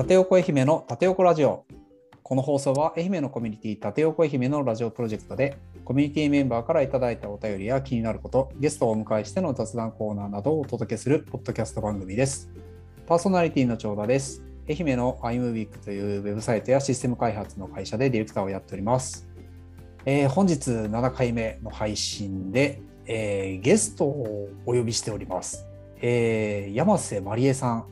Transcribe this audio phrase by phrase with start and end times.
[0.00, 1.66] 縦横愛媛の縦横ラジオ。
[2.22, 12.48] この放送は愛媛のコミュニティ縦横愛媛のラジオプロジェクトでコミュニティメンバーからいただいたお便りや気になることゲストをお迎えしての雑談コーナーなどをお届けするポッドキャスト番組です。
[13.06, 14.42] パーソナリティの長田です。
[14.70, 19.28] 愛媛の iMovik というウェブサイトやシステム開発の会社でディレクターをやっております、
[20.06, 25.66] えー本日7回目の配信で、えーゲストをお呼びしております、
[26.00, 27.84] えー山瀬まりえさん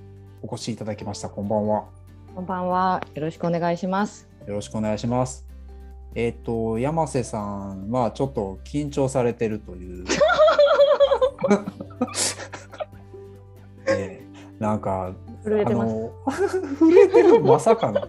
[0.43, 1.29] お越しいただきました。
[1.29, 1.98] こんばんは。
[2.39, 3.03] こんばんは。
[3.17, 4.29] よろしくお願いします。
[4.47, 5.45] よろしくお願いします。
[6.15, 10.05] えっ、と、山瀬さんはちょっと緊張されてるという。
[13.89, 15.95] えーなんか、震えてます。
[16.79, 18.07] 震えてるまさかの。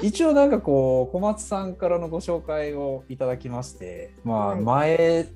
[0.00, 5.26] 一応なんかこう小松さんからのご紹介をいただきましてまあはい前、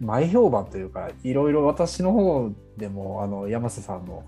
[0.00, 4.24] 前評判というかいろいろ私の方でもあの山瀬さんの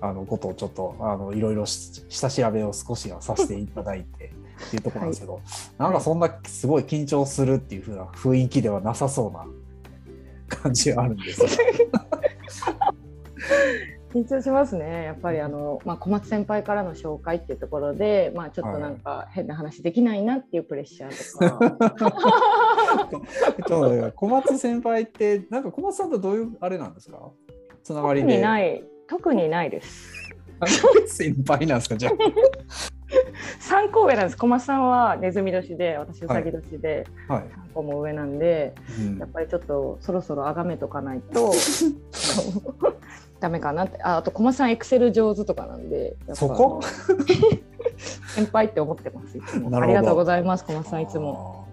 [0.00, 4.32] あのことをちょっとあのいろいろし下調べを少しはさせていただいて
[4.66, 5.40] っていうところなんですけど、
[5.78, 9.46] なんかそんなすごい緊張するっていう風な雰囲気ではなさそうな
[10.48, 11.48] 感じがあるんですが
[14.14, 15.04] 緊張しますね。
[15.04, 21.76] やっぱりあのまあ小松先輩からの紹介っていうところで、まあちょっとなんか変な話できないなっていうプレッシャーとか。
[23.58, 27.18] えっと小松先輩ってなんか小松さんとどういうあれなんですか？
[27.82, 28.84] つながり特でにない。
[29.08, 30.12] 特にないです。
[31.06, 32.10] 先輩なんですかじゃ
[33.60, 34.36] 三個上なんです。
[34.36, 37.34] 小松さんはネズミ年で、私うさぎ年で、あ。
[37.34, 37.44] はい。
[37.54, 41.52] 三個も上なんで、うんやっぱりちょっとそろそろ崇めとかないと
[43.40, 44.02] ダメかなって。
[44.02, 46.80] ああと小松さんエクセル上手とかなんで、そこ？
[48.34, 49.38] 先輩って思ってます。
[49.72, 51.66] ありがとうございます、小松さんいつも。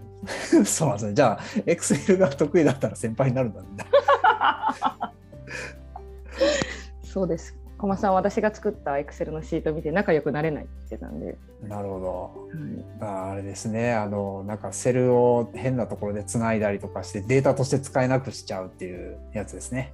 [0.66, 1.14] そうですね。
[1.14, 3.86] じゃあ、エクセルが得意だったら先輩になるんだみんな。
[7.12, 7.58] そうです。
[7.78, 12.48] 小松さんは私が作ったエクセルのシート見て仲良くなれないって言ってたんで、なるほど。
[13.02, 13.94] はいあれですね。
[13.94, 19.94] あの、なんかセルを変なところでつないだりとかして、データとして使えなくしちゃうっていうやつですね。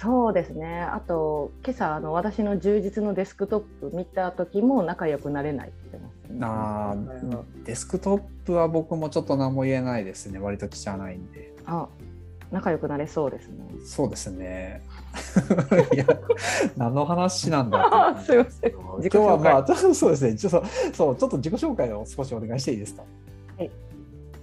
[0.00, 0.82] そうですね。
[0.82, 6.38] あと今朝あの私の充実のデスクトップ見た時も仲良くなれないって言ってます、ね。
[6.42, 10.38] あーデスクトップは僕もちょっと何も言えないですね。
[10.38, 11.54] 割と汚いんで。
[11.64, 11.88] あ、
[12.50, 13.64] 仲良くなれそうですね。
[13.84, 14.82] そうですね。
[15.94, 16.06] いや、
[16.76, 18.72] 何の話なんだ すいません。
[18.72, 20.34] 今日はまあ、ちょっとそうですね。
[20.36, 23.02] ちょっと、そう、ちょっと自己紹介を少しお願いしていいですか？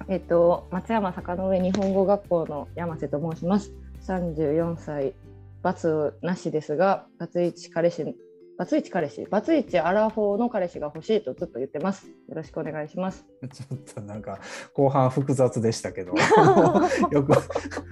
[0.07, 3.71] えっと、松山坂の上日本語学校の山瀬と申します。
[4.07, 5.13] 34歳、
[5.61, 8.15] バツなしですが、バツイチ彼氏、
[8.61, 12.05] バツイチ彼氏、バツイチアラフォーの彼氏が欲しいとずっと言ってます。
[12.05, 13.25] よろしくお願いします。
[13.51, 14.39] ちょっとなんか
[14.75, 16.13] 後半複雑でしたけど
[17.09, 17.31] よく、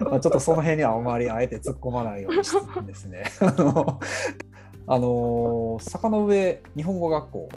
[0.06, 3.24] まあ、ちょっとその辺にはあまりあえて突っ込まないようにしてですね
[4.86, 7.50] あの坂の上日本語学校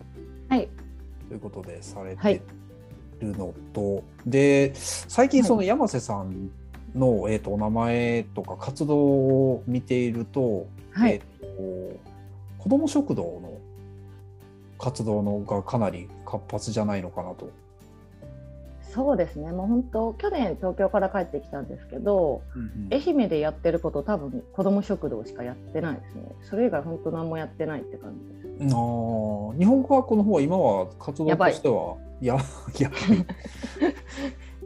[0.49, 0.71] はい。
[1.29, 2.43] ということでされはいて
[3.21, 6.51] るのと、で最近その山瀬さん
[6.95, 11.21] の、えー、とお名前とか活動を見ていると,、はい。
[11.43, 12.12] えー、と
[12.63, 13.59] 子ども食堂の
[14.79, 17.51] 活動のがかなり活発じゃないのかなと。
[18.95, 19.51] そうですね。
[19.51, 22.43] もう本当、去年東京から帰ってきたんですけど、
[22.93, 26.23] 愛媛でやってること多分子ども食堂しかやってないですね。
[26.43, 28.75] それ以外本当何もやってないって感じです。
[28.75, 32.35] あー日本語学校の方は今は活動としてはや
[32.79, 32.91] や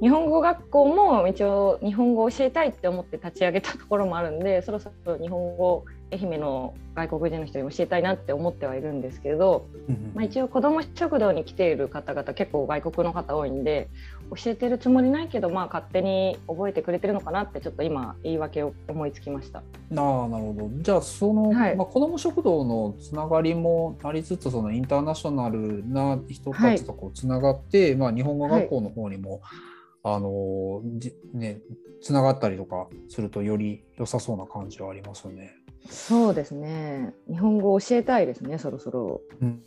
[0.00, 9.66] 日本語学校も一応日本語を教えたいって思って立ち上げたところもあるんで そろそろ日本語を愛媛の外国人の人に教えたいなって思ってはいるんですけど、
[10.14, 13.88] まあ、一応子ども食堂に来ている方々結構外国の方多いんで
[14.30, 19.58] 教えてるつもりないけどまあ勝手に覚えてくれてるのかなってちょっと今言い訳を思いつきました。
[19.58, 20.70] あーなるほど。
[20.80, 21.76] じゃあその、はい。
[21.76, 29.40] まあ、子ども食堂のつながりもありつつそのインターナショナルな人たちとこうつながって、まあ、日本語学校の方にも、
[30.08, 31.60] あのじね
[32.00, 35.56] つながったりとかするとより良さそうな感じはありますよね。
[35.88, 37.12] そうですね。
[37.28, 39.20] 日本語を教えたいですねそろそろ。
[39.42, 39.62] うん。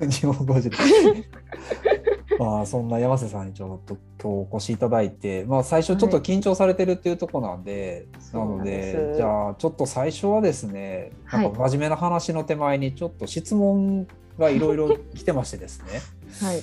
[0.10, 0.70] 日本語で
[2.36, 9.16] まあそんな山瀬さんにちょっと今日お越しいただいて、まあ、最初ちょっと緊張されてるっていうところなんで、なのでそうなんです。
[9.18, 11.44] じゃあちょっと最初はですねはい。
[11.44, 16.00] なんか真面目な話の手前にちょっと質問がいろいろ来てましてですね。
[16.44, 16.60] はい、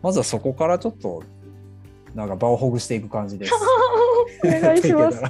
[0.00, 1.22] まずはそこからちょっと
[2.14, 3.52] なんか場をほぐしていく感じです。
[4.44, 5.22] お願いします。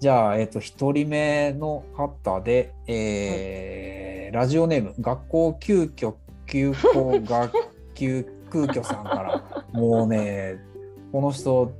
[0.00, 6.14] じゃあ、えっ、と、一人目の方で、えーラジオネーム、学校急遽
[6.46, 7.52] 休校学
[7.94, 10.58] 級空虚さんから、もうね、
[11.12, 11.72] この人、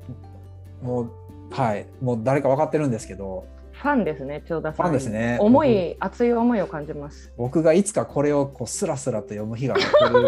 [0.83, 1.11] もう、
[1.51, 3.45] はい、もう誰か分かってるんですけど、
[3.81, 4.87] ファンですね、長田さん。
[4.87, 7.33] ファンですね思い、熱い思いを感じます。
[7.37, 10.23] 僕がいつかこれをこうスラスラと読む日が来る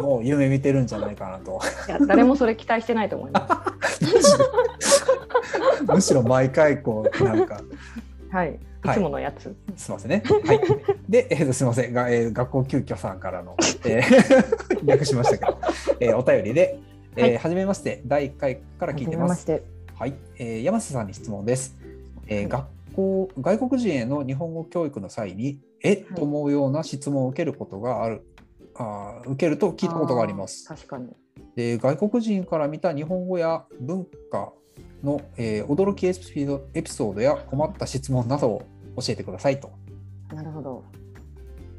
[0.00, 1.60] のを夢見てるんじゃないかなと。
[1.88, 3.48] いや、誰もそれ期待してないと思いま
[3.82, 4.04] す。
[5.92, 7.60] むしろ毎回こうなんか
[8.30, 9.54] はい、いはいつものやつ。
[9.76, 10.22] すみませんね。
[10.26, 10.60] はい。
[11.08, 15.58] で、えーとすみませんが、えー学校急遽さんからの、 えー 略しましたけど、
[16.00, 16.78] えーお便りで、
[17.16, 19.24] えーはい初めまして第1回から聞いてま。
[19.24, 19.62] はじめますして。
[19.98, 21.76] はい、えー山瀬さんに質問です。
[22.28, 25.94] えーはい学校外国人への日本語教育の際にえ？
[25.94, 28.26] っと思うような質問を受けることがある。
[28.74, 30.66] あー受けると聞いたことがあります。
[30.66, 31.08] 確かに。
[31.56, 34.52] で外国人から見た日本語や文化
[35.02, 38.62] の、えー驚きエピソードエピソードや困った質問などを
[38.96, 39.70] 教えてくださいと。
[40.34, 40.84] なるほど。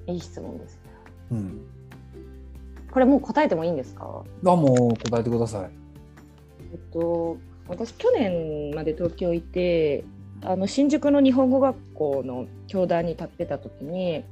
[0.05, 0.81] いい質問ですね。
[1.31, 1.61] うん、
[2.91, 4.23] これもう答えてもいいんですか？
[4.45, 5.71] あもう答えてください。
[6.73, 7.37] えっと、
[7.67, 10.03] 私去年まで東京いて。
[10.45, 14.23] あの新宿の日本語学校の教壇に立ってた時に。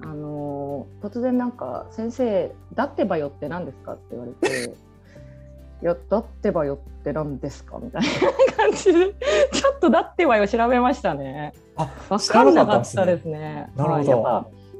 [0.00, 4.70] あの突然なんか先生「だってばよって何ですか?」って言われて
[5.82, 8.08] 「いやだってばよって何ですか?」みたいな
[8.56, 9.14] 感じで
[9.52, 11.52] ちょっと「だってばよ」調べましたね。
[11.76, 13.70] あ分かんなかったですね。
[13.76, 14.04] なる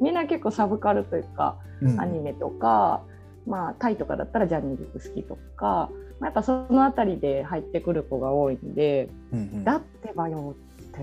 [0.00, 3.02] みんな結構サブカルというかうんアニメとか、
[3.48, 5.90] まあ、タイとかだったらジャニーズ好きとか、
[6.20, 11.00] まあ、やっぱその辺りで入ってくる子が多いんでうんうん「だってばよ」って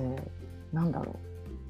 [0.72, 1.16] なんだろう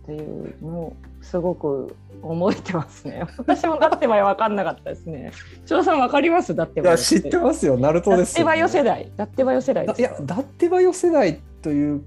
[0.04, 3.25] っていうのをすごく覚えてますね。
[3.38, 5.31] 私も「だってばよ」分かんなかったですね。
[5.66, 6.54] 長さん分かります？
[6.54, 9.12] だってばよいや知ってますよ、ナルトだっですよ、てばよ世代。
[9.16, 12.01] だってばよ世代いや、だってばよ世代という、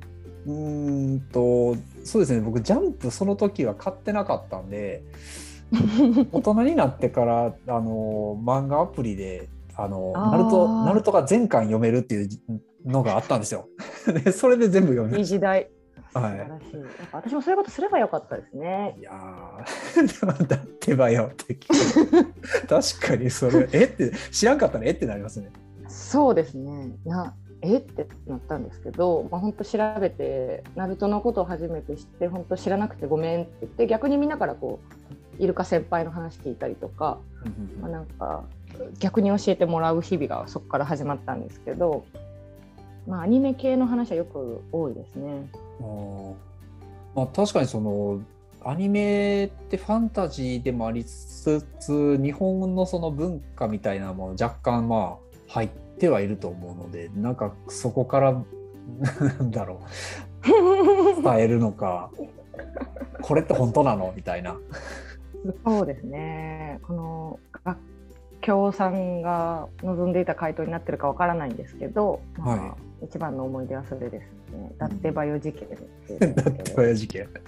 [0.46, 1.74] うーんと、
[2.04, 5.02] そうですね、僕、ジャンプ、その時は買ってなかったんで、
[6.32, 12.28] 大人になってから、あの漫画アプリで、あのナルトナルトが全巻読めるっていう
[12.84, 13.68] のがあったんですよ。
[14.24, 15.68] でそれで全部読みいましい時代
[16.12, 16.20] た。
[16.20, 16.76] は素晴らしい。
[17.12, 19.12] 私もそういうことすればよかったですねい、いや
[20.48, 21.54] だってばよって
[22.66, 23.84] 確かにそれ、え？
[23.84, 24.90] って、知らんかったらえ？
[24.90, 25.50] ってなりますね。
[25.88, 26.92] そうですね。
[27.04, 27.76] なえ？
[27.76, 37.18] ってなったんですけど、まあ本当調べてナルトのことを初めて知って本当知らなくてごめんって言って逆にみんなからこうイルカ先輩の話聞いたりとか、
[37.80, 38.44] まあ、なんか
[38.98, 42.04] 逆に教えてもらう日々がそこから始まったんですけど、
[43.06, 45.48] まあアニメ系の話はよく多いですね。
[47.14, 48.20] まあ、確かにその
[48.64, 55.68] アニメってファンタジーでもありつつ日本のその文化みたいなのも若干まあ入っ
[55.98, 61.22] てはいると思うのでなんかそこからなんだろう。
[61.22, 62.10] 伝えるのか。
[63.22, 64.12] これって本当なの？
[64.14, 64.56] みたいな。
[65.64, 66.78] そうですね。
[66.82, 67.78] この学
[68.40, 74.72] 協さんが望んでいた回答になってるかわからないんですけど、まあは一番の思い出はそれですね。
[74.78, 77.28] だってバイオ事件っていうんですだって親事件。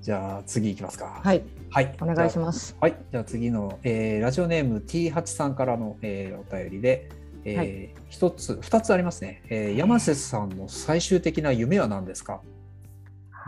[0.00, 1.20] じゃあ次いきますか。
[1.24, 2.38] はい、はい、お願いしす。
[2.38, 2.76] ます。
[2.80, 7.08] はい、じゃあ次の、えーラジオネーム T8 さんからの、えーお便りで、
[7.44, 9.42] えーはい一つ、二つありますね。
[9.50, 12.40] えー山瀬さんの最終的な夢は何ですか？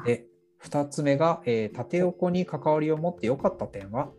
[0.05, 0.25] で、
[0.59, 4.11] 二つ目が、えー縦横に関わりを持って良かった点は、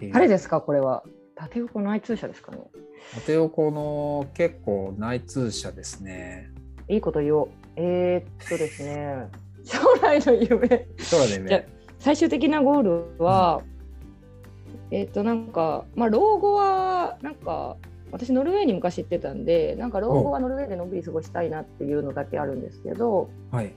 [0.00, 1.02] えー誰ですかこれは。
[1.34, 2.58] 縦横内通者ですかね。
[3.14, 6.50] 縦横の結構内通者ですね。
[6.88, 7.48] いいこと言おう。
[7.76, 9.28] えー、っとですね。
[9.64, 10.88] 将来の夢。
[10.98, 11.68] そうだじゃね。
[12.00, 12.82] 最終的なゴー
[13.16, 13.62] ルは、
[14.90, 17.76] えーっとなんかまあ老後はなんか
[18.10, 23.72] 私ノルウェーに昔行ってたんでなんか老後はノルウェーでのんびり過ごしたいなっていうのだけあるんですけど、はい。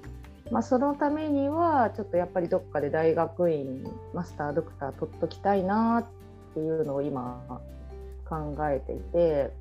[0.52, 7.42] まあ、そのためにはちょっとやっぱりどっかで大学院マスタードクター取っときたいなっていうのを今
[8.26, 9.54] 考えていて、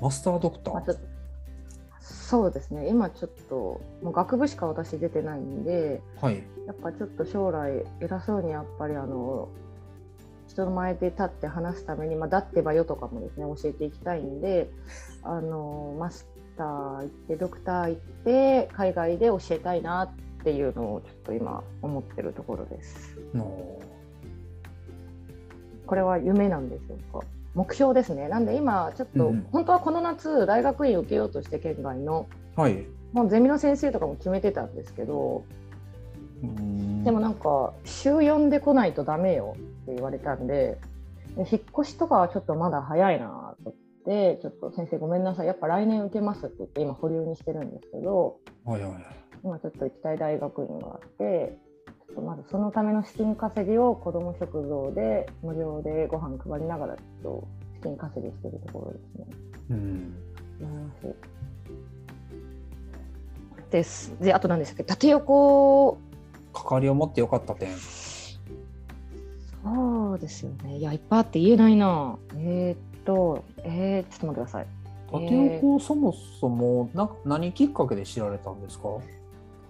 [0.00, 1.14] マスタードクタまあ、ーちょっと
[2.00, 6.42] そうですね今ちょっともう学部しか私出てないんではい。
[6.66, 9.48] やっぱちょっと将来偉そうにやっぱりあの
[10.48, 14.70] 人の前で立って話すために、まあ、だってばよとかもですね教えていきたいんで
[15.22, 23.16] あのマスター行ってドクター行って海外で教えたいなっていうのをちょっと今思ってるところです。
[23.34, 23.80] の
[25.86, 27.26] これは夢なんでしょうか？
[27.54, 28.28] 目標ですね。
[28.28, 32.84] なんで今ちょっと、うん本当はこの夏大学院受けようとして県外のはい。
[33.12, 35.44] もうゼミの先生とかも決めてたんですけど、
[37.04, 40.78] でもなんか週4で来ないとダメよって言われたんで
[41.36, 43.72] で引っ越しとかはちょっとまだ早いなと
[44.04, 48.92] てちょっと先生ごめんなさいやっぱ来年受けますって言って今保留にしてるんですけどはいはい。
[49.42, 59.26] 今ちょっと行きたい大学院があってちょっとまずそのための資金稼ぎを子ども食堂で無料でご飯配りながらちょっと資金稼ぎしてるところですね。
[59.70, 60.14] うん。
[63.70, 64.14] です。
[64.20, 64.84] であと何でしたっけ？
[64.84, 65.98] 縦横
[66.52, 67.74] 関わりを持ってよかった点。
[69.64, 70.76] そうですよね。
[70.76, 72.16] いやいっぱいあって言えないな。
[72.36, 72.93] えー、っ
[74.18, 74.66] とえー、ちょっと待ってください。
[75.12, 78.88] 縦横そもそもな何きっかけで知られたんですか？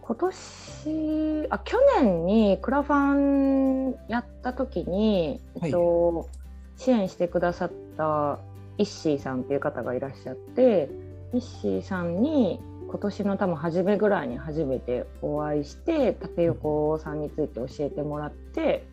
[0.03, 6.29] 今年あ去年にクラファンやった時に、えっと、
[6.77, 8.39] 支援してくださった
[8.77, 10.91] イッシーさんっていう方がいらっしゃって
[11.33, 18.87] イッシーさんに今年の多分初めぐらいに初めてお会いして縦横さんについて教えてもらって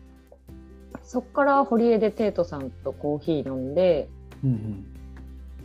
[1.02, 4.08] そっから堀江でテイトさんとコーヒー飲んで
[4.42, 4.86] うん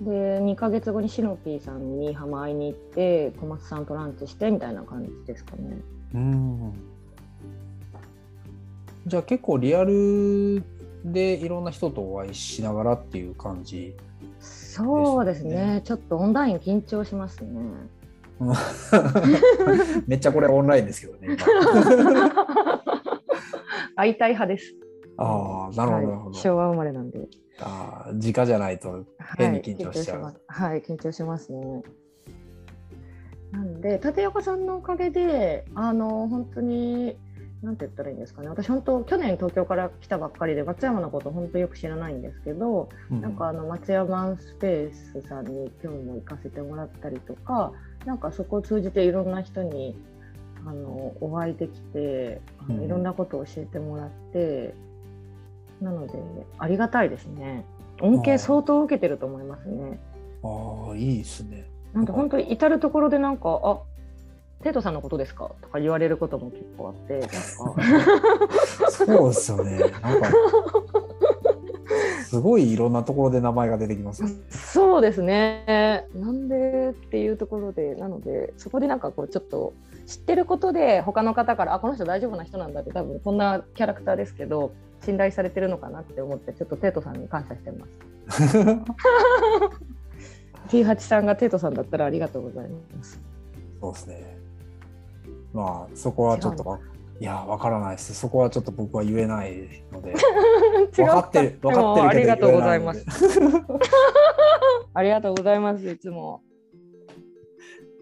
[0.02, 5.78] で2ヶ月後にシノピーさんにハマ会いに行って小松さんとランチしてみたいな感じですかね。
[6.14, 6.22] うん。
[6.22, 6.36] う
[6.68, 6.74] ん。
[9.08, 10.64] じゃあ結構リアル
[11.04, 13.96] でいろんな人とお会いしながらっていう感じ。
[14.40, 17.50] そうですねちょっとオンライン緊張しますね。
[20.06, 21.36] めっちゃこれオンラインですけどね。
[21.36, 21.38] 今
[23.96, 24.76] 会いたい派です。
[25.18, 26.30] ああ、なるほど、なるほど。
[26.30, 27.28] はい昭和生まれなんで。
[27.62, 29.06] ああ、直じゃないと
[29.38, 30.34] 変に緊張しちゃう。
[30.48, 31.84] はい、緊張しますはい、ますね。
[33.52, 37.18] なんで、立岡さんのおかげで、あの、本当に。
[37.64, 38.50] なんて言ったらいいんですかね。
[38.50, 47.72] 私本当去年東京から来たばっかりで松山のこと本当よく知らないんですけど、うんなんかあの松山スペースさんに今日も行かせてもらったりとか、
[48.06, 49.98] なんかそこを通じていろんな人に
[50.68, 54.76] あのお会いできて、あうんのいろんなことを教えてもらって、
[55.82, 56.20] なので
[56.58, 57.66] ありがたいですね。
[58.02, 60.00] 恩恵相当受けてると思いますね。
[60.44, 61.70] ああ、いいですね。
[61.94, 63.80] なんで本当に至る所でなんかあ。
[64.64, 67.38] テイトさんのことですかとか言われることも結構あって、なんか
[68.90, 69.78] そうですよね。
[70.02, 70.32] なんか。
[72.26, 74.24] すごいいろんなところで名前が出てきます。
[74.50, 76.08] そうですね。
[76.16, 79.74] なんでっていうところで、なので、そこでなんかこう、ちょっと
[80.08, 84.72] 知ってることで、他の方から、あ、この人大丈夫な人なんだって、多分こんなキャラクターですけど、
[85.04, 87.86] 信頼されてるのかなって思って、ちょっとテイトさんに感謝してま
[88.32, 88.58] す。
[90.70, 93.22] T8 さんがテイトさんだったらありがとうございます。
[93.82, 94.38] そうですね。
[95.54, 96.80] まあ、そこはちょっとわ、
[97.20, 98.14] いや、わからないです。
[98.14, 100.14] そこはちょっと僕は言えないので。
[100.98, 103.06] 違分かってる、分かってるありがとうございます。
[104.94, 106.42] ありがとうございます、いつも。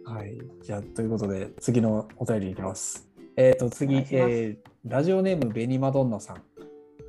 [0.06, 3.08] はい、じゃあということで次のお便りいきます。
[3.36, 4.58] えっ、と次、えー
[4.88, 6.44] ラジオネームベニマドンナさん、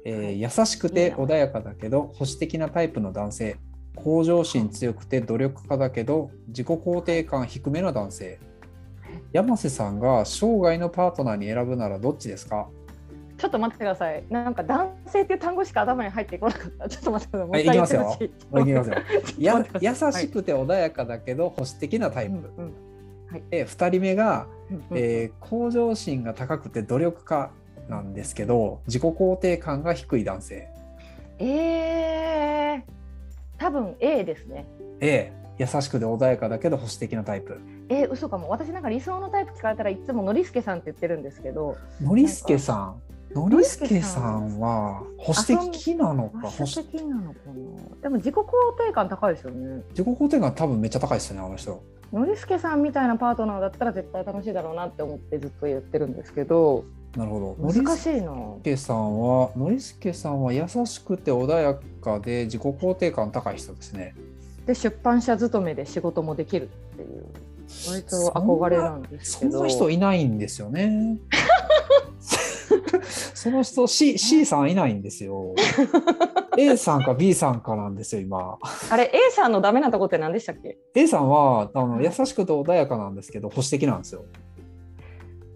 [0.06, 3.56] えーはい優しくて穏やかだけど保守的なタイプの男性、
[3.96, 8.38] 向上心強くて努力家だけど自己肯定感低めの男性。
[9.32, 12.68] 山瀬さんが生涯のパートナーに選ぶならどっちですか？
[13.36, 14.24] ちょっと待ってください。
[14.30, 16.88] なんか男性っていう単語しか頭に入ってこなかった。
[16.88, 17.50] ちょっと待ってください。
[17.50, 18.96] はいいきますよいきますよ
[19.38, 22.32] や優しくて穏やかだけど保守的なタイプ。
[22.32, 22.85] うんうん
[23.50, 24.46] で2人目が、
[24.92, 27.50] えー向上心が高くて努力家
[27.88, 30.68] なんですけど自己肯定感が低い男性。
[31.38, 32.82] えー、
[33.58, 34.66] 多分 A ですね。
[35.00, 37.58] A 優しくて穏やかだけど保守的なタイプ。
[37.88, 38.48] えー、嘘かも。
[38.48, 43.00] 私なんか理想のタイプ聞かれたらいつもノリスケさんって言ってるんですけど、ノリスケさん？
[43.36, 46.40] ノリスケさんは保守的なのか？
[46.42, 47.96] 保保守守的なのかな？
[48.02, 48.42] でも自己肯
[48.86, 49.82] 定感高いですよね。
[49.90, 51.82] 自己肯定感多分めっちゃ高いですよねあの人。
[52.12, 56.84] ノリスケさんみたいなパートナーだったら絶対楽しいだろうなって思ってずっと言ってるんですけど、
[57.16, 57.66] なるほど。
[57.66, 58.32] ノリス難しいな。
[58.62, 64.14] ケさんはノリスケさんは優しくて穏やかで自己肯定感高い人ですね。
[64.66, 67.24] で出版社勤めで仕事もできるっていう。
[67.88, 69.52] 割と憧れなんですけど。
[69.52, 71.18] そんな人いないんですよね
[73.34, 75.54] その人 C, C さんいないんですよ。
[76.58, 78.58] A さんか B さんかなんですよ今。
[78.90, 84.24] あれ A さんのダメなとこって何でしたっけ？A さんはあのはい優しくて穏やかなんですけど保守的なんですよ、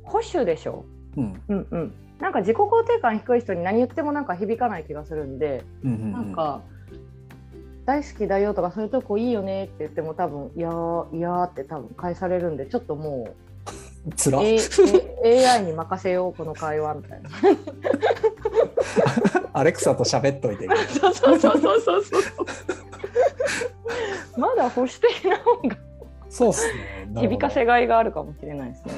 [0.05, 0.85] 保守でしょ？
[1.17, 1.43] うん。
[1.49, 1.95] うんうん。
[2.19, 6.13] なんか自己肯定感低い人に何言ってもなんか響かない気がするんで、うんうんうん。
[6.13, 6.61] なんか
[7.87, 13.35] 大好きだよとかそういうとこいいよねって言っても多分いやーいやーって多分返されるんでちょっともう
[14.17, 14.41] つら。
[14.43, 14.59] A
[15.25, 17.31] A AI に任せようこの会話みたいな
[19.53, 22.23] アレクサと喋っといてそうそうそうそうそう
[24.39, 25.77] まだ保守的な方が
[26.31, 28.95] そうっすね響かせがいがあるかもしれないですね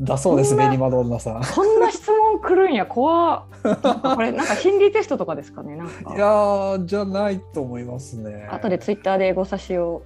[0.00, 10.02] だそうですベニマドンナさんこんな質問来るんや怖これなんか心理テストとかですかねなんいやーじゃないと思いますね後でツイッターでエゴサしよ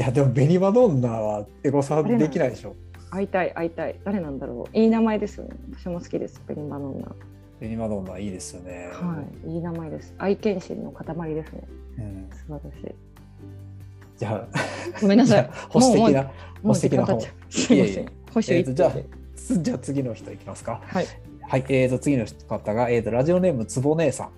[0.00, 2.70] いやでもベニマドンナはエゴサできないでしょ。
[2.70, 2.74] う
[3.10, 4.00] 会いたい会いたい。
[4.02, 4.74] 誰なんだろう。
[4.74, 5.50] いい名前ですよね。
[5.78, 6.40] 私も好きです。
[6.48, 7.08] ベリンバノンナ。
[7.60, 9.50] ベニマドンナいいですよね、はい。
[9.50, 10.14] いい名前です。
[10.16, 11.68] 愛犬心の塊ですね。
[11.98, 12.94] うん、素晴らしい。
[14.16, 14.58] じゃあ、
[15.02, 15.42] ごめんなさい。
[15.42, 17.18] じゃあ保守的な、保もう守的な方。
[17.18, 17.30] 時間経っちゃ。
[17.30, 17.52] う。
[17.52, 18.04] すいません。
[18.06, 20.80] 保守えーとじゃあじゃあ次の人いきますか。
[20.86, 21.06] はい。
[21.42, 24.30] はい、えー、と次の方が、えー、とラジオネームつぼ姉さん、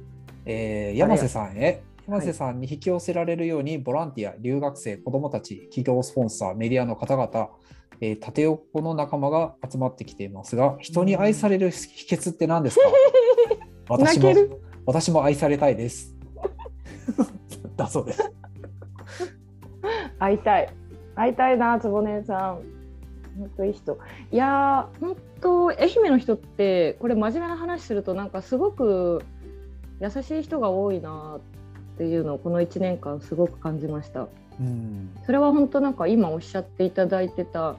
[0.46, 7.50] えー、山瀬さんへ山瀬さんに引き寄せられるようにボランティア留学生子どもたち企業スポンサーメディアの方々、
[8.00, 12.82] えー、縦横の仲間が集まってきていますが人に愛される秘訣って何ですか？
[13.88, 14.34] 私も
[14.86, 16.16] 私も愛されたいです
[17.76, 18.32] だそうです
[20.18, 20.68] 会いたい。
[21.14, 22.60] 会いたいな、つぼねさん。
[23.38, 23.98] 本当いい人。
[24.30, 29.22] いやー、本当愛媛の人って、これ真面目な話すると、なんかすごく
[30.00, 31.40] 優しい人が多いなっ
[32.00, 34.28] ていうのをこの1年間すごく感じました。
[34.58, 35.10] うん。
[35.26, 37.76] それは本当なんか今おっしゃっていただいてた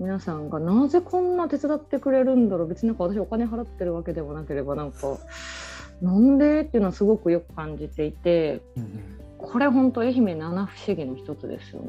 [0.00, 2.66] 皆さんがなぜこんな手伝ってくれるんだろう。
[2.66, 5.18] 別になんか私お金払ってるわけでもなければなんか
[6.02, 8.60] なんでっていうのはすごくよく感じていて。
[8.76, 11.88] うんこれ本当愛媛七不思議の一つですよね。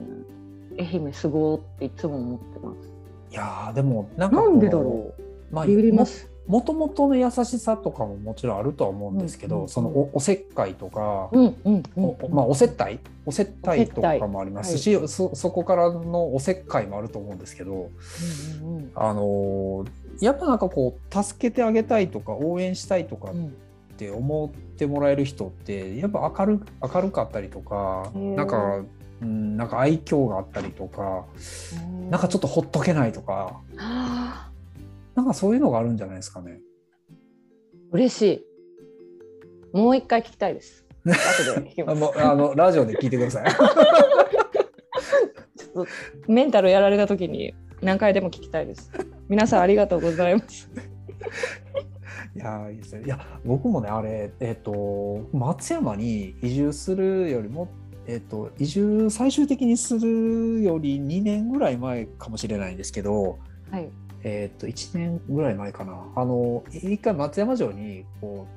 [0.79, 2.89] 愛媛すごーっていつも思ってます。
[3.29, 5.13] いやーでもなんでだろ
[5.51, 17.89] まあビりますもともとの優しさとかももちろんあるとは思うんですけど、うんうんそのおおせっかいとか、うんうんうんおまあ、お接待お接待とかもありますし、そそこからのおせっかいもあると思うんですけど、
[18.61, 19.87] うんうんあのー
[20.19, 23.55] やっぱなんかこう助けてあげたいとか応援したいとかっうん。
[23.97, 28.35] て思ってもらえる人ってやっぱ明る明るかったりとかへー。
[28.35, 28.81] なんか、
[29.21, 31.25] うん、なんか愛嬌があったりとか
[31.73, 34.50] うんなんかちょっとほっとけないとかはあ
[35.15, 36.59] なんかそういうのがあるんじゃないですかね。
[37.91, 38.21] 嬉し
[39.73, 43.51] いもう一回聞きたいです 後で聞きますあのラジオで聞いてください。
[43.51, 45.91] ちょっと
[46.27, 48.91] メンタルやられた時に何回でも聞きたいです。
[49.27, 50.69] 皆さんありがとうございます。
[52.35, 53.03] いやーいいですね。
[53.05, 57.67] いや僕もねあれえっ、と松山に移住するよりも
[58.05, 63.39] えっ、と移住最終的にするより2年ぐらい前かもしれないんですけど、
[63.71, 63.89] はい。
[64.23, 65.93] えっ、と1年ぐらい前かな。
[66.15, 68.47] あの一回松山城にこ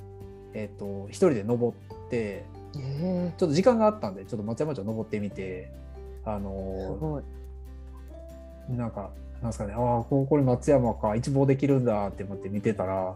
[0.55, 2.45] うえっ、と一人で登って
[2.77, 5.71] えちょっと時間があったんでちょっと松山城登ってみて
[6.25, 7.23] あの。
[8.69, 9.11] なんか。
[9.45, 13.15] なんですかね、ああ、ここに松山か、一望できるんだって思って見てたら、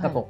[0.00, 0.24] なんか、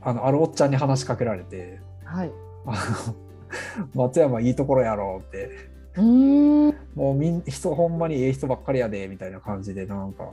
[0.00, 2.30] あのあるおっちゃんに話しかけられて、はい。
[2.66, 3.14] あ
[3.96, 5.50] の松山いいところやろって、
[5.96, 6.74] うーん。
[6.94, 10.30] もうみん人ほんまにええ人ばっかりやでみたいな感じで、なんか、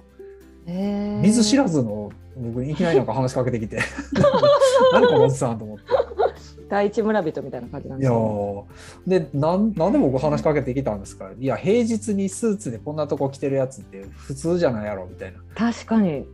[0.66, 3.80] えー、見ず知らずの僕にいきなりなんか話しかけてきて、
[4.94, 5.84] 何このおじさんと思って。
[6.70, 8.18] 第一村人みたいな感じなんですね。
[8.18, 8.64] ー
[9.08, 11.30] でなん、なんで僕話しかけてきたんですか？
[11.40, 15.40] いや、平日にスーツでこんなとこ着てるやつって普通じゃないやろみたいな。
[15.56, 16.26] 確かに。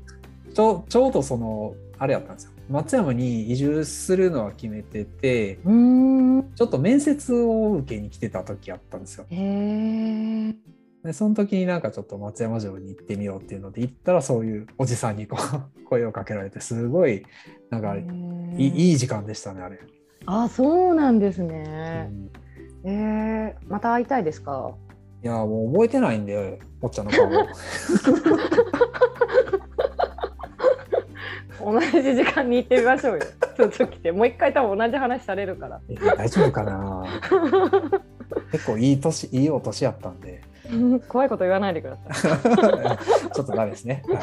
[0.54, 2.52] ちょちょうどその、あれやったんですよ。
[2.70, 5.58] 松山に移住するのは決めてて。
[6.56, 9.26] ちょっと面接を受けに来てた時やったんですよ。
[11.02, 15.38] えー、でその時になんかちょっと松山城に行ってみようっていうので行ったらそういうおじさんにこ
[15.82, 17.26] う 声をかけられてすごい
[17.70, 18.04] なんかい
[18.58, 19.80] いいい時間でしたねあれ、
[20.26, 22.10] あ、そうなんですうね。
[22.12, 22.30] ん
[22.84, 24.74] えー、また会いたいですか？
[25.22, 27.30] いやもう覚えてないんでおっちゃんの顔
[31.74, 33.26] 同じ時間に行ってみましょうよ。
[33.58, 35.82] ちょっと来て、もう一回多分同じ話されるから。
[35.90, 37.04] え大丈夫かな？
[38.54, 40.42] 結構いい年いいお年やったんで
[41.08, 42.38] 怖いこと言わないでくださ
[43.34, 44.14] ちょっとダメですね、は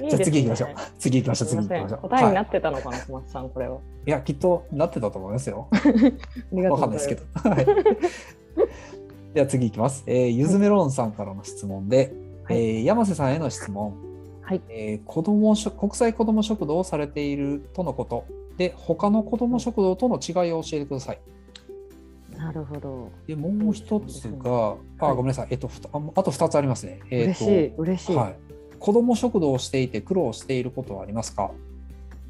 [0.00, 0.04] いい。
[0.04, 3.78] いいじゃあ次行きましょう次行きましょう次行きましょう答えになはい、ってたのかな、小松さん、これは。
[4.06, 7.14] いやきっとなってたと思いますよわかんないですけ。
[7.14, 7.22] ど。
[7.48, 7.66] はい。
[9.34, 10.04] では次いきます。
[10.06, 13.94] えーゆずメロンさんからの質問で、はいえー山瀬さんへの質問。
[14.42, 18.24] はいえー子どもしょ国際子ども食堂をされているとのこと
[18.56, 21.18] で、他の子ども食堂との違いを教えてください。
[22.44, 23.10] なるほど。
[23.26, 24.50] で、もう一つが、
[24.98, 25.48] あ、はいごめんなさい。
[25.50, 27.00] えっと、ああと2つありますね。
[27.10, 28.16] えっと嬉しい、嬉しい。
[28.16, 28.36] はい。
[28.78, 31.50] 子ども食堂をしていて苦労していることはありますか？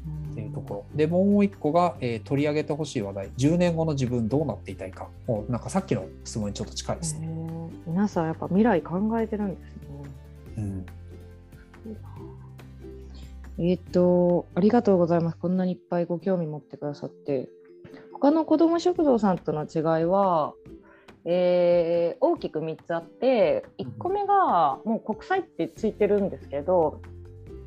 [0.07, 0.85] うんっていうところ。
[0.95, 3.29] で、もう一個が、えー取り上げてほしい話題。
[3.31, 5.09] 10年後の自分どうなっていたいか。
[5.27, 7.29] もうなんかさっきの質問にちょっと近いですね。
[7.85, 9.75] 皆さんやっぱ未来考えてるんですね。
[10.57, 10.85] うん。
[13.57, 15.37] えーっと、ありがとうございます。
[15.37, 17.49] こんなにいっぱいご興味持ってくださって。
[18.19, 20.53] 他の子ども食堂さんとの違いは、
[21.25, 27.01] えー大きく3つあって、1個目がもう国際ってついてるんですけど、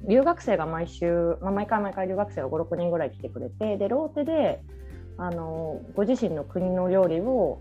[0.09, 4.63] 留学生が毎週、まあ、毎回毎回留学生が5、6人ぐらい来てくれて、で、ローテで、
[5.19, 7.61] あのご自身の国の料理を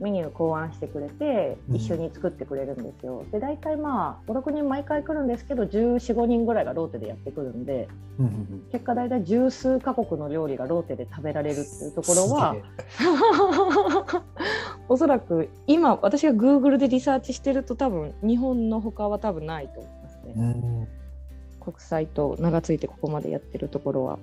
[0.00, 3.24] メニュー考案してくれてうん一緒に作ってくれるんですよ。
[3.32, 12.56] で大体まあ56人毎回来るんですけど1415人ぐらいがローテでやってくるんでうんうんうん結果大体十数カ国の料理がローテで食べられるっていうところは
[14.88, 20.34] おそらく今私が Google でリサーチしてると多分日本の他は多分ないと思いますね。
[20.36, 20.88] うん
[21.68, 24.18] 国際と名が付いてここまでやってるところは。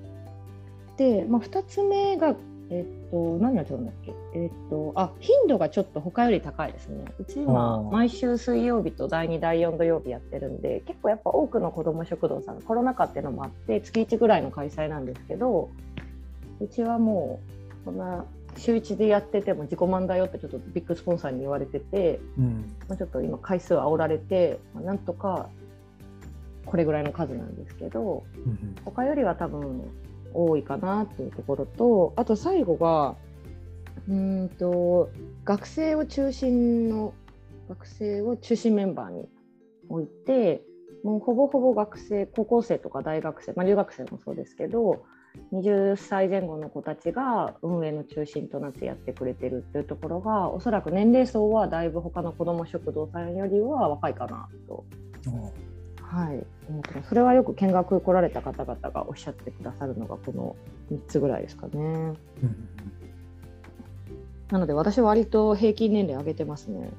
[0.97, 2.35] で、まあ、2つ目が、
[2.69, 7.05] えっと、何が違うんだっけ、えっと、あ頻度がちょっと他より高いですね。
[7.19, 7.91] うちあはー。
[7.91, 15.69] 毎週水曜日と第2、第4土曜日やってるんで、結構やっぱ多くの子ども食堂さん、コロナ禍っていうのもあって、月1ぐらいの開催なんですけど、
[16.59, 17.39] うちはも
[17.83, 18.25] う、こんな
[18.57, 22.73] 週1でやってても自己満だよってちょっとビッグスポンサーに言われてて、うん。
[22.87, 25.49] まあ、ちょっと今回数煽られて、まあ、なんとか
[26.65, 28.75] これぐらいの数なんですけどうん。
[28.83, 29.83] 他よりは多分
[30.35, 33.15] 多いかなっていうところとあと最後が
[34.07, 35.09] うんと
[35.43, 37.13] 学生を中心の
[37.69, 39.27] 学生を中心メンバーに
[39.89, 40.61] 置いて
[41.03, 45.03] もうほぼほぼ学生高校生とか大学生、まあ、留学生もそうですけど
[45.53, 54.85] 20歳前後の子たちが運営の中心となってやってくれてるっていうところがおそらく年齢層はだいぶ他の子ども食堂さんよりは若いかなと、
[56.15, 60.55] はい、思ってますそれはよく見学来られた方々がおっしゃってくださるのがこの
[60.89, 61.73] 3つぐらいですかね。
[61.73, 62.17] うん
[64.51, 66.91] なので私は割と平均年齢上げてますね。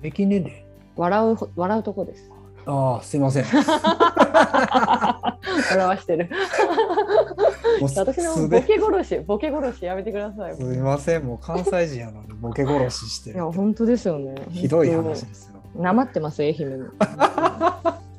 [0.00, 0.64] 平均年齢？
[0.96, 2.30] 笑うほ笑うとこです。
[2.64, 3.44] ああすいません
[5.70, 6.30] 笑わしてる。
[7.82, 10.56] 私のボケ殺し、ボケ殺しやめてください。
[10.56, 14.34] すいませんもう関西人やのにボケ殺ししていやる本当ですよね。
[14.50, 16.86] ひどい話ですよなまってます愛媛に。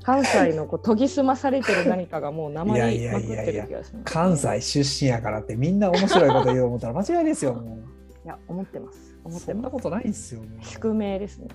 [0.03, 4.05] 関西のこう研ぎ澄まされてる何かがもうなまりまくってる気がします。
[4.05, 7.77] 関西出身やからってみんな面白いこと言おう思ったら間違いですよも
[8.25, 9.15] いや思ってます。
[9.23, 9.45] 思うって。
[9.51, 11.49] そんなことないんですよ宿命ですね。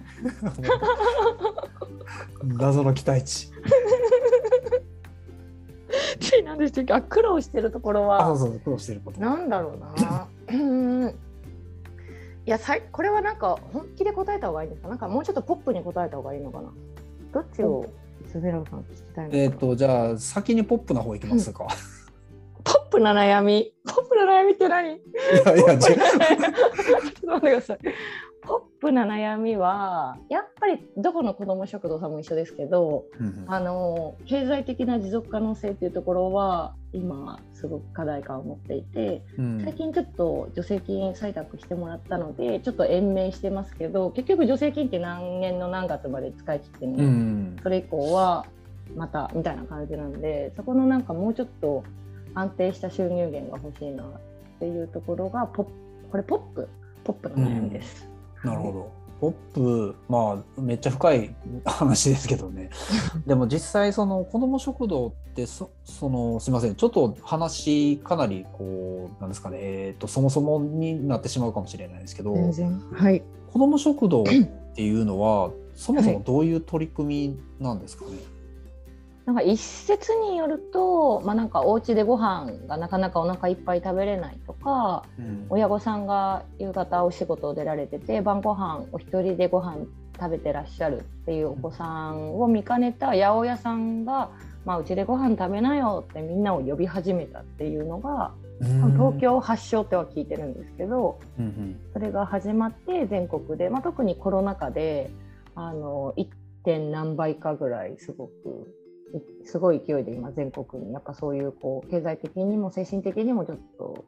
[2.45, 3.51] 謎の期待値
[6.45, 10.29] なんですけど、あ苦労してるところはあそうそう苦労してることなんだろうな。
[10.49, 11.13] うん
[12.47, 14.89] いやさいこれはなんか本気で答えた方がいいんですか？
[14.89, 16.73] なんかもうちょっとポップに答えた方がいいのかな？
[17.35, 17.85] どっちを
[18.31, 19.31] スベラさん聞きたい。
[19.33, 21.67] えっ、とじゃあ先にポップな方いきますか、
[22.63, 23.73] ポップな悩み？
[23.85, 24.95] ポップな悩みって何？
[24.95, 25.01] い
[25.45, 25.97] やいや違うちょっ
[27.21, 27.79] と待ってください。
[28.47, 39.61] ポップな悩みはやっぱりどこの子ども食堂さんも一緒ですけど、うんあの経済的な持続可能性っていうところは今すごく課題感を持っていて、うん。
[39.63, 47.57] 最近ちょっと助成金採択してもらったのでちょっと延命してますけど、結局助成金って何年の何月まで使い切ってね、うん。
[47.63, 48.47] それ以降は
[48.95, 51.83] またみたいな感じなんで、そこのなんかもうちょっと
[52.35, 54.09] 安定した収入源が欲しいなっ
[54.61, 55.73] ていうところがポップ
[56.11, 56.69] これポップ
[57.05, 58.16] ポップの悩みです。
[58.45, 59.07] なるほど。
[59.21, 62.71] ポップ、まあ、めっちゃ深い話ですけどね。
[63.27, 72.35] でも実際、その子ども食堂ってそ、その、すみません、ちょっと話、かなり、こう、なんですかね、えっ、と、そもそもになってしまうかもしれないですけど、
[72.93, 73.23] はい。
[73.53, 74.25] 子ども食堂っ
[74.75, 78.13] ていうのは、そもそもどういう取り組みなんですかね？
[79.27, 89.85] なんか一説によると、まあ、なんかお家でご飯がなかなかお腹いっぱい食べれないとかうん親御さんが夕方お仕事を出られてて晩ご飯お一人でご飯
[90.19, 94.31] 食べてらっしゃるっていうお子さんを見かねた八百屋さんが、
[94.65, 105.11] まあ、うちでご飯食べなよってみんなを呼び始めたっていうのが東京発祥っては聞いてるんですけどうんうんそれが始まって全国で、まあ、特にコロナ禍で
[105.57, 106.29] あの 1.
[106.67, 108.76] 点何倍かぐらいすごくい
[109.45, 114.05] すごい勢いで今全国にやっぱそういうこう経済的にも精神的にもちょっと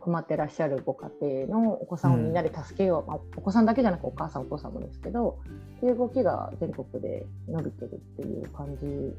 [0.00, 5.38] 困ってらっしゃるご家庭のお子さんをみんなで助けよう、まあ、お子さんだけじゃなくお母さんお父さんもですけど
[5.76, 9.14] っていう動きが全国で伸びてるっていう感じ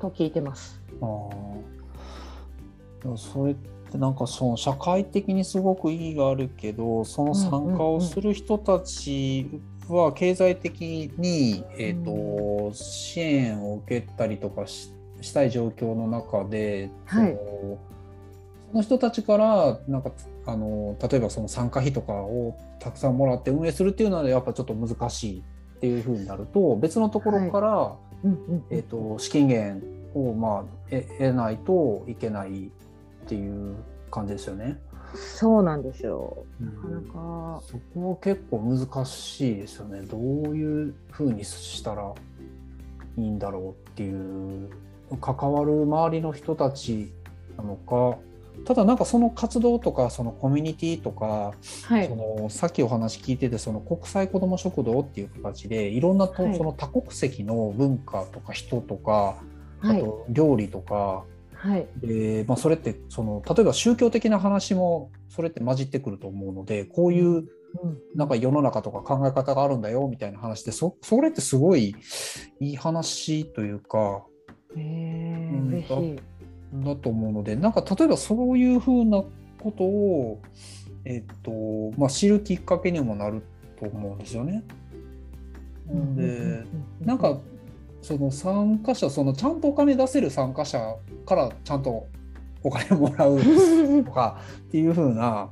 [0.00, 0.80] と聞いてます。
[1.02, 1.06] あ
[3.16, 3.54] それっ
[3.90, 17.36] てなんかその社会的にすごく意義があるけどその参加をする人たちは経済的に、えー、と支援を受けたりとかししたい状況の中で、はい。
[18.70, 20.12] その人たちからなんか
[20.46, 32.70] あの例えばその参加費とかをたくさんもらって運営するっていうのはやっぱちょっと難しいっていうふうになると別のところから、うんうんえー、と資金源を、まあ、え得ないといけないっ
[33.28, 33.76] ていう
[34.10, 34.78] 感じですよね。
[35.14, 36.44] そうなんですよ。
[36.60, 40.02] うなかなかそこは結構難しいですよね。
[40.02, 40.20] どう
[40.56, 42.14] いうふうにしたら
[43.16, 44.70] いいんだろうっていう
[45.20, 47.12] 関わる周りの人たち
[47.56, 48.18] なのか
[48.64, 59.36] ただなんかその活動とかそのコミュニティとか、はいそのさっきお話聞いててその国際子ども食堂っていう形でいろんなと、はいその多国籍の文化とか人とか
[59.82, 61.39] あはいと料理とか、はい。
[62.00, 67.44] で、まあ、それってその例えば宗教的な話もそれって混じってくると思うのでこういう
[68.14, 71.94] なんか世の中とか考え方があるんだよみたいな話でそそれってすごい
[72.60, 74.24] いい話というか
[74.76, 76.20] へえうん嬉しい。
[76.72, 79.24] だと思うのでなんか例えばそういうふうな
[79.60, 80.40] ことを、
[81.04, 81.50] えっと
[81.98, 83.42] まあ、知るきっかけにもなる
[83.78, 84.62] と思うんですよね。
[86.16, 86.64] で
[87.00, 87.40] なんか
[88.02, 92.06] その参加者そのちゃんとお金出せる参加者からちゃんと
[92.62, 93.38] お金もらう
[94.04, 95.48] とか っていう風な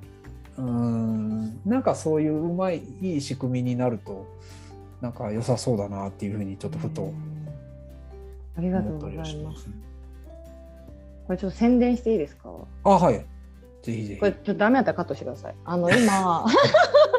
[0.56, 4.26] うーんなんかそういううまいいい仕組みになると
[5.00, 7.12] なんか良さそうだなっていうふうにちょっとふと
[8.56, 9.48] ありがとう思ったりございま。
[9.50, 9.68] はしますす。
[11.26, 12.50] これちょっと宣伝していいですか？
[12.84, 13.24] あはい
[13.82, 14.20] ぜひぜひ。
[14.20, 15.54] これちょっとダメだったらカットしてください。
[15.64, 16.44] あの今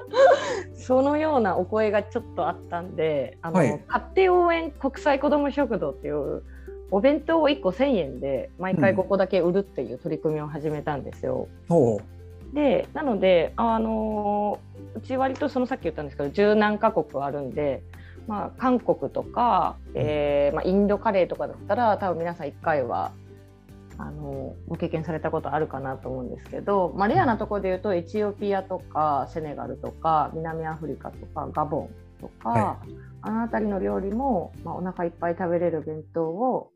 [0.90, 3.84] そのようなお声がちょっとあったんで、あの、はい。
[3.86, 6.42] 勝手応援国際子ども食堂っていう
[6.90, 11.48] お弁当を1個1000円で毎回5個だけ売るっていう取り組みを始めたんですよ。
[11.68, 12.02] ほ
[12.56, 14.60] でなのであの
[14.96, 17.84] うち割とそのさっき言ったんですけど十何カ国あるんで、
[18.28, 23.12] まあ、韓国とか、えーまあ、インドカレーとかだったら多分皆さん1回は
[24.00, 31.90] あのご経験されたことあるかなと思うんですけど、まあ、レアなところで言うとエチオピアとかセネガルとか南アフリカとかガボン
[32.22, 32.78] とか、は
[33.22, 36.72] あの辺りの料理も、まあ、お腹いっぱい食べれる弁当を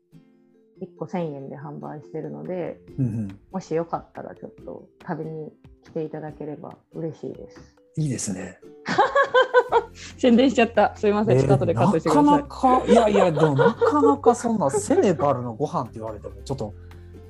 [0.82, 3.02] 1個1000円で販売してるのでう。
[3.02, 5.52] うんうんもしよかったらちょっと食べに
[5.84, 7.76] 来ていただければ嬉しいです。
[7.96, 8.58] いいですね。
[10.18, 10.94] 宣伝しちゃった。
[10.96, 11.38] すいません。
[11.38, 12.24] ちょっと後でカットしてください。
[12.24, 16.74] なかなかいやいやでもなかなかそんなセネガルのご飯って言われてもちょっと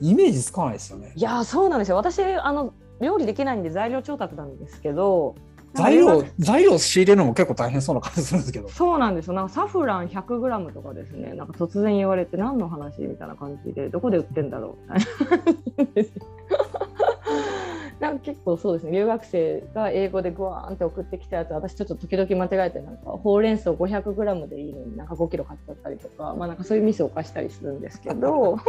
[0.01, 1.13] イメージつかないですよね。
[1.15, 1.97] いやーそうなんですよ。
[1.97, 5.35] 私あの料理できないんで材料調達なんですけど。
[5.75, 8.69] 材料材料仕入れるのも結構大変そうな感じするんですけど。
[8.69, 9.35] そうなんですよ。
[9.35, 11.33] なんかサフラン 100g とかですね。
[11.35, 16.64] なんか突然言われて何の話みたいな感じでどこで売ってんだろうみたいな。
[18.13, 18.93] 結構そうですね。
[18.93, 28.59] 留学生が英語でグワーンって送ってきたやつ私ちょっと時々間違えてなんかほうれん草 500g でいいのになんか5キロ買っちゃったりとかまあなんかそういうミスを犯したりするんですけど。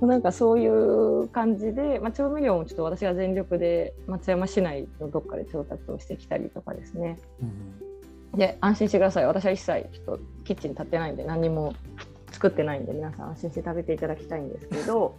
[0.00, 7.16] なんかそういう感じで、まあ、調味料もちょっと私が全力で松山市内のどっかで調達をしてきたりとかですね。
[7.40, 7.94] うん
[8.36, 9.26] で安心してください。
[9.26, 11.74] 私は一切ちょっとキッチン立ってないんで何にも
[12.32, 15.16] 作ってないんで皆さん安心して食べていただきたいんですけど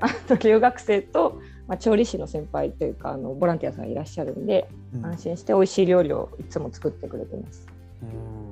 [0.00, 7.66] あと留学生と、まあ、調理師の先輩というかあのボランティアさんがいらっしゃるんでうん安心して美味しい料理をいつも作ってくれてます。
[8.02, 8.48] うん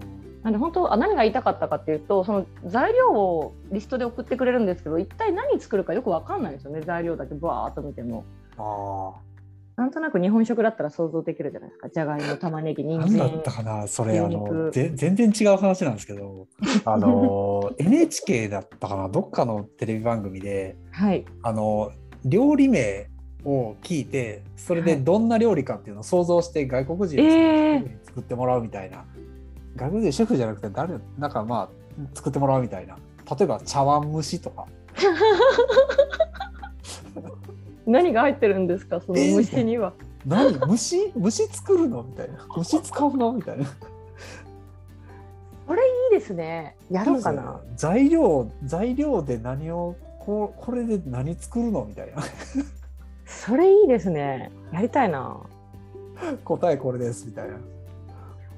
[0.47, 8.25] なんで本当あ何が言いたかったかっていうとその材料をリストで送ってくれるんですけど一体何作るかよく分かんないんですよね材料だけバーっと見ても。
[8.57, 9.13] あ
[9.77, 11.91] なんとなく日本食だったら想像できるじゃないですか。
[11.91, 13.07] じゃがいも玉ねぎ人あ。
[13.07, 16.47] 何だった参かなそれあのぜ全然違う話なんですけど
[16.87, 21.27] あの NHK だったかなどっかのテレビ番組ではい。
[21.43, 21.93] あの
[22.25, 23.09] 料理名
[23.45, 29.05] を聞いてそれでどんな料理かっていうのを想像して外国人に作ってもらうみたいな、
[29.77, 32.97] 外国人シェフじゃなくて誰なんかまあ作ってもらうみたいな。
[33.39, 34.67] 例えば茶碗蒸しとか
[37.87, 39.01] 何が入ってるんですか？
[39.01, 39.93] そのえー蒸しには。
[40.27, 40.59] 何？
[40.59, 42.03] 蒸し蒸し作るの？
[42.03, 42.47] みたいな。
[42.55, 43.33] 蒸し使うの？
[43.33, 43.65] みたいな。
[45.67, 46.77] これいいですね。
[46.91, 47.61] やろうかな。
[47.77, 51.85] 材料材料で何をこうこれで何作るの？
[51.85, 52.23] みたいな。
[53.25, 54.51] それいいですね。
[54.73, 55.37] やりたいな。
[56.45, 57.55] 答えこれですみたいな。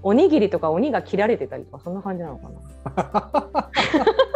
[0.03, 2.49] おにぎりとか鬼が切られてたりとかそんな感じなのか
[2.95, 3.71] な。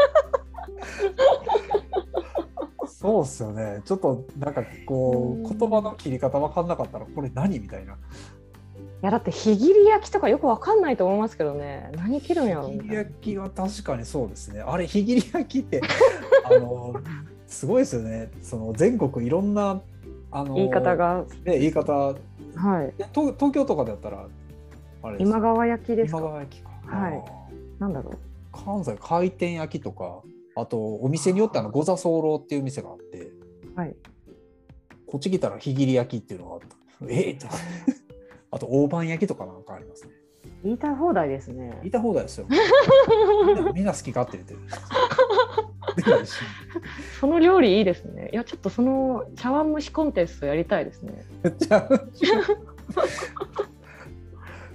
[3.03, 3.83] そうっすよね。
[3.85, 7.95] ちょっとなんかこう言葉の切り方分かんなかったらこれ何みたいな。
[7.95, 7.97] い
[9.03, 11.91] やだって火切り焼きとかよくわかんないと思いますけどね。
[11.97, 12.83] 何切るんやろみたいな。
[12.85, 14.61] 火切り焼きは確かにそうですね。
[14.61, 15.81] あれ火切り焼きって
[16.49, 16.95] あの
[17.49, 18.31] すごいですよね。
[18.41, 19.83] その全国いろんな
[20.31, 21.25] あの言い方が。
[21.45, 21.93] ね言い方。
[21.93, 22.17] はい。
[22.99, 24.29] え東東京とかだったら
[25.03, 26.71] あれ今川焼きです今か川焼きか。
[26.87, 27.25] はい。
[27.81, 28.19] なんだろう。
[28.53, 30.23] 関西回転焼きとか
[30.57, 33.33] あとお店によってあの五座候っていう店があって
[33.75, 33.97] はい。
[35.07, 36.77] こっち来たら火切り焼きっていうのがあった。
[37.09, 37.31] え？
[37.31, 37.47] えと
[38.51, 40.11] あと大判焼きとかなんかありますね。
[40.65, 41.77] 言いたい放題ですね。
[41.81, 42.47] 言いた放題ですよ。
[43.75, 44.61] みんな好き勝手言ってる。
[47.21, 48.31] その料理いいですね。
[48.33, 51.25] いやちょっとその茶碗蒸しコンテストやりたいですね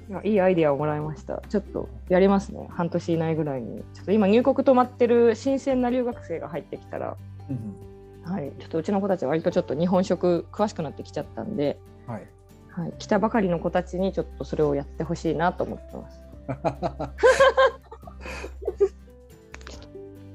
[0.09, 7.17] いやいいアイディアをもらいましたちょっとやりますね半年以内ぐらいにちょっと今入国止まってる新鮮な留学生が入ってきたら
[7.49, 7.87] うん
[8.23, 12.27] はい、ちょっとうちの子たちは割とちょっと日本食詳しくなってきちゃったんで、はい
[12.71, 16.19] はい、来たばかりの子たちにちょっとそれをやってほしいなと思ってます。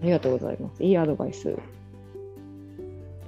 [0.03, 0.83] りがとうございます。
[0.83, 1.57] いいアドバイス。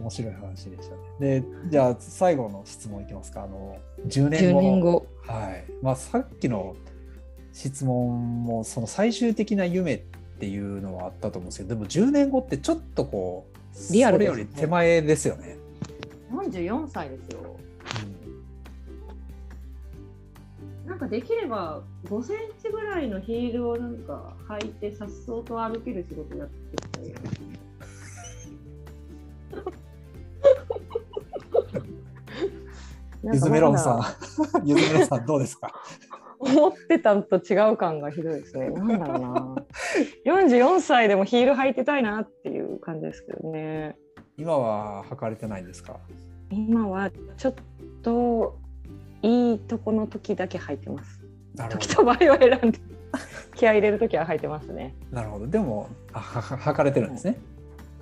[0.00, 1.40] 面白い話でしたね。
[1.40, 3.44] で、じゃあ最後の質問いきますか。
[3.44, 4.61] あの10年10後。
[4.61, 5.07] 年後。
[5.26, 5.64] はい。
[5.82, 6.76] まあさっきの
[7.52, 9.98] 質問もその最終的な夢っ
[10.38, 13.46] ていうのはあったと思うんですけど、でも10年後ってちょっとこ
[13.90, 15.56] うリアルですねそれより手前ですよね。
[16.32, 17.56] 44歳ですよ。
[20.87, 27.14] なんかできれば5センチぐらいのヒールをなんか履いてさっそうと歩ける仕事やってきたい。
[33.32, 34.02] ゆずメロンさん、
[34.64, 35.72] ゆずメロンさんどうですか？
[36.38, 38.68] 思ってたのと違う感がひどいですね。
[38.70, 39.56] なんだろうな。
[40.26, 43.96] 44歳でもヒール履いてたいなっていう感じですけどね。
[44.37, 45.96] 今は履かれてないんですか？
[46.50, 47.54] 今はちょっ
[48.02, 48.58] と
[49.22, 51.20] いいとこの時だけ履いてます。
[51.54, 52.78] なるほ時と場合を選んで
[53.54, 54.94] 気合い入れる時は履いてますね。
[55.10, 55.16] ど。
[55.16, 55.46] なるほど。
[55.46, 57.38] でもあはは履かれてるんですね。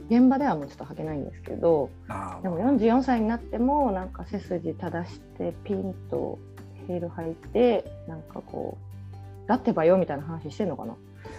[0.08, 6.38] 現場ではもうちょっと履けないんですけど、あでも44歳になってもなんか背筋正してピンと
[6.86, 8.78] ヒール履いてなんかこ
[9.44, 10.96] うだってばよみたいな話してんのかな？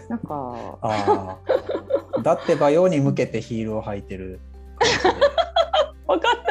[0.10, 1.40] なんか。
[2.24, 4.40] だってばように向けてヒールを履いてる。
[6.08, 6.43] わか。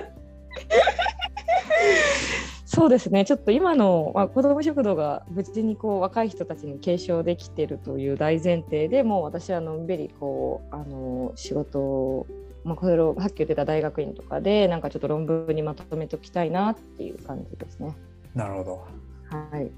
[2.83, 12.27] そうですねちょっと今の、まあ、子ども食堂が無事にこう若い人たちに継承できてるという大前提でもう私はのんびりこうあの仕事を、
[12.65, 17.95] まあ、これをさっき言ってた大学院とかでなんかちょっと論文にまとめておきたいなっていう感じですね。
[18.35, 18.85] なるほど。
[19.31, 19.71] はい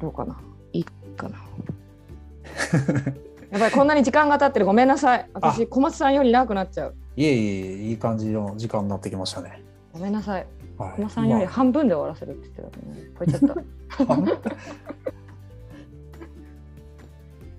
[0.00, 0.40] どうかな？
[0.72, 0.84] いい
[1.16, 1.38] かな？
[3.50, 9.64] やっぱりこんなに時間が経ってるごめんなさい私小松さんより長くなっちゃういえいえいい感じの時間になってきましたね。
[9.92, 10.46] ごめんなさい
[10.78, 11.10] はい。
[11.10, 14.32] さんよりま半分で終わらせるって言ってたのに超えちゃった。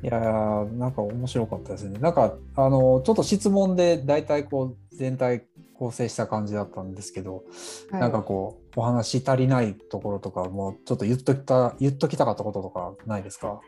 [0.03, 1.97] いやーなんか面白かったですね。
[1.99, 5.45] なんかあのちょっと質問で大体こう全体
[5.75, 7.43] 構成した感じだったんですけど、
[7.89, 13.61] はいなんかこうお話し足りないところとかもうちょっと言っときた言っときたかったこととかないですか？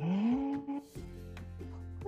[0.00, 0.35] えー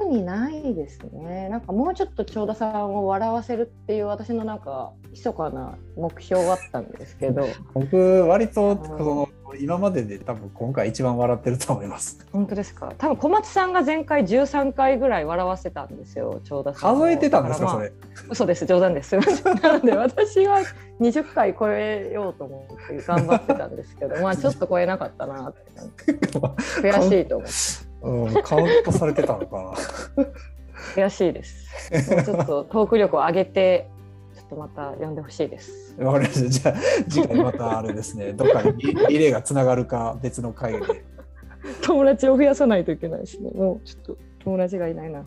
[0.09, 1.51] 特にないですね。
[1.51, 9.29] なんかもうちょっと長田さんを笑わせるっていう私のなんか密かな目標はあったんですけど、 僕割とその
[9.61, 12.27] 今までで多分今回一番笑ってると思います。
[12.33, 12.95] 本当ですか？
[12.97, 17.01] 多分小松さんが前回13回ぐらい笑わせたんですよ、長田さんを。
[17.01, 17.93] 数えてたんですか、まあそれ。
[18.31, 19.15] 嘘です、冗談です。
[19.15, 20.61] なので私は
[21.01, 26.13] 20回超えようと思って頑張ってたんですけど、まあちょっと超えなかったなって
[26.81, 27.88] 悔しいと思って。
[28.03, 29.75] うん、カウントされてたのか
[30.95, 31.69] 悔しいです。
[32.25, 33.89] ちょっとトーク力を上げて、
[34.37, 35.95] ちょっとまた呼んでほしいです。
[35.99, 36.07] な。
[36.07, 36.49] わかりました。
[36.49, 41.05] じゃあ次回またあれですね、 どっかにリリレーがつながるか別の会で。
[41.83, 43.51] 友達を増やさないといけないですね。
[43.51, 45.25] もうちょっと友達がいないな。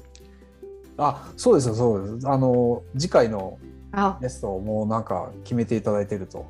[0.98, 2.28] あ、そうですよ、そうです。
[2.28, 3.58] あの次回の
[3.92, 6.46] あ、ゲストをもうなんか決めていただいてると。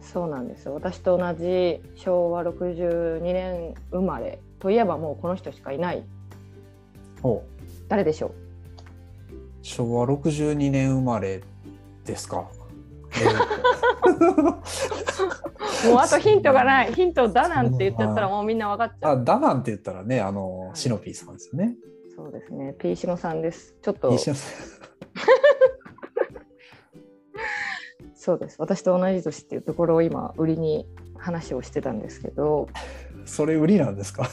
[0.00, 0.74] そうなんですよ。
[0.74, 6.04] 私と同じ昭和62年生まれといえばもうこの人しかいない。
[7.20, 7.48] ほう
[7.88, 8.32] 誰でしょう？
[9.62, 11.42] 昭和62年生まれ
[12.04, 12.48] ですか。
[13.20, 13.26] え
[14.06, 16.92] ーもうあとヒントがない。
[16.94, 19.24] ヒントだなんて言っちゃったらもうみんな分かっちゃあ、う。
[19.24, 21.74] だなんて言ったらね、あのシノピーさんですよね。
[22.14, 22.76] そうですね。
[22.78, 23.74] ピーシノさんです。
[23.82, 24.16] ちょっと
[28.14, 28.60] そうです。
[28.60, 32.68] 私と同じ年っていうところを今売りに話をしてたんですけど、
[33.26, 34.28] それ売りなんですか？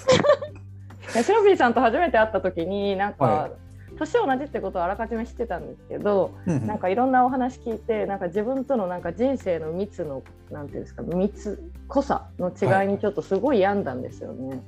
[1.13, 3.49] でシノピーさんと初めて会った時になんか、は
[3.97, 14.61] 年同じってことをあらかじめ知ってたんですけど、うんうんなんかいろんなお話聞いてなんか自分とのなんか人生の密のなんていうんですか密濃さの違いにちょっとすごい病んだんですよね。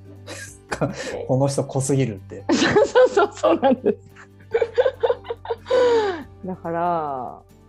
[1.27, 2.43] この人濃すぎるって。
[2.51, 3.97] そうそうそうなんです。
[6.45, 6.79] だから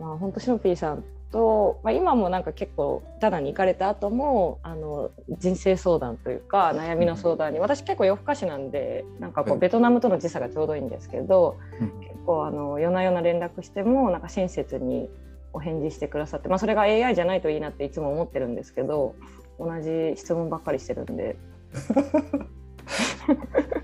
[0.01, 9.61] まあ本当シノピーさんと、まあ、今もなんか結構ダナに行かれた後もあの人生相談というか悩みの相談に私結構夜更かしなんでなんかこううん。
[9.61, 12.00] ベトナムとの時差がちょうどいいんですけど、うん。
[12.00, 15.09] 結構あの夜な夜な連絡してもなんか親切に
[15.52, 19.15] お返事してくださって、まあ、それが AI じゃないといいなっていつも思ってるんですけど
[19.59, 21.37] 同じ質問ばっかりしてるんで。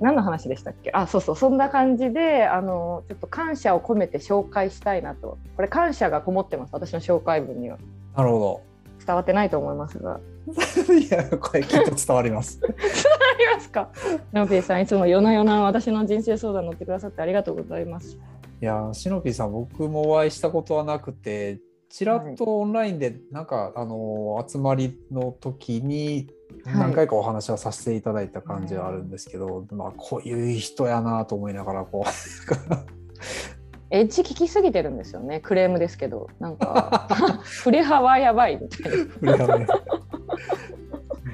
[0.00, 0.90] 何の話でしたっけ？
[0.92, 1.36] あそうそう。
[1.36, 5.38] そんな感じであのちょっと感謝を込めて紹介したいなと。
[5.56, 6.70] これ感謝がこもってます。
[6.72, 7.78] 私の紹介文には。
[8.16, 8.60] なるほ
[9.06, 10.20] 伝わってないと思いますが。
[10.46, 10.92] ど。
[10.94, 12.60] いや、これきっと伝わります。
[12.62, 12.74] あり
[13.54, 13.90] ますか？
[14.32, 18.18] ナオピーさんいつも夜な夜な私の人生相談乗ってくださってありがとうございます。
[18.60, 26.28] いや、シノピーさん、僕もお会いしたことはなくて、ちらっとオンラインで、なんか、あの、集まりの時に
[26.66, 32.10] 何回かお話はさせていただいた感じはあるんですけど、まあこういう人やなと思いながらこう
[33.90, 36.28] エッジ聞きすぎてるんですよねクレームですけど。
[36.40, 37.08] なんか
[37.44, 39.66] 振れ幅やばいみたいな。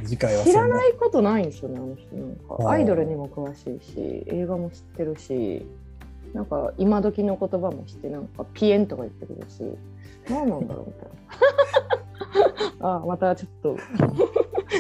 [0.04, 2.16] 次回は知らなないことないんですよねあの人。
[2.16, 5.64] なんかアイドルにも詳しいし映画も知ってるし
[6.34, 9.62] なんか今時の言葉も知ってなんかピエンとか言ってくるし。
[10.28, 11.08] 何なんだろうみたい
[12.80, 12.96] な。
[12.96, 13.76] あーまたちょっと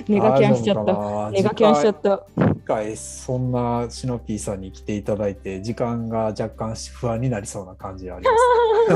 [0.08, 0.94] ネガキャンしちゃった。
[0.94, 2.26] たネガキャンしちゃった。
[2.36, 8.26] 次回そんなシノピーさんに来ていただいて時間が若干不安になりそうな感じはあり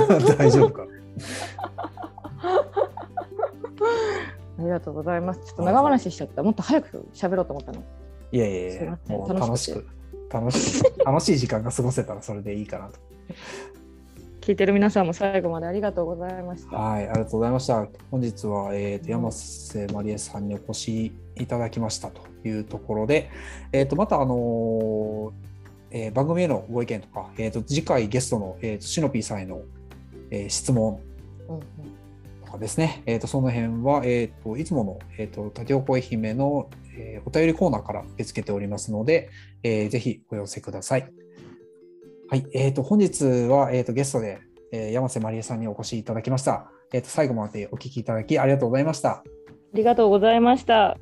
[0.09, 0.37] ます。
[0.39, 0.87] 大丈夫か？
[4.57, 5.41] ありがとうございます。
[5.45, 6.43] ちょっと長話しちゃった。
[6.43, 7.83] もっと早く喋ろうと思ったの。
[8.33, 12.99] いやいやいやもう楽楽しくしく楽しく楽しい時間が過ごせたらそれでいいかなと
[14.45, 17.89] 聞いてる皆さんも最後までありがとうございましたはい、ありがとうございました。
[18.11, 23.31] 本日は、えーと山瀬まりえさんにお越しいただきましたというところで、
[23.73, 25.33] えー、とまた、あのー
[25.93, 29.63] えー番組へのご意見とか、えー、と次回ゲストの、えー、とシノピーさんへの、
[30.31, 31.01] えー質問
[32.45, 36.69] とかですね、えー、とその辺は、えー、といつもの、えー、と縦横愛媛の、
[36.99, 39.31] えーお便りコーナーから受け付けておりますので、
[39.63, 41.24] えーぜひお寄せください。
[42.35, 44.41] はい、えー、と本日は、えー、とゲストで、
[44.72, 46.68] えー山瀬まりえさんにお越しいただきました。
[46.93, 49.11] えー、と最後までお聞きいただきありがとうございました。
[49.11, 49.24] あ
[49.72, 50.99] りがとうございました。